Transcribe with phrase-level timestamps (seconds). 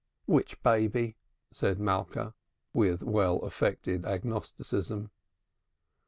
[0.25, 1.15] "Which baby?"
[1.51, 2.33] said Malka,
[2.73, 5.11] with well affected agnosticism.